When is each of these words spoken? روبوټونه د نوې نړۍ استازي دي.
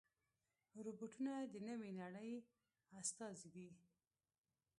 روبوټونه 0.85 1.33
د 1.53 1.55
نوې 1.67 1.91
نړۍ 2.01 2.31
استازي 2.99 3.49
دي. 3.55 3.69